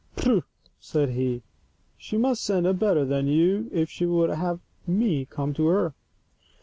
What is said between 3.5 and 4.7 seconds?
if she would have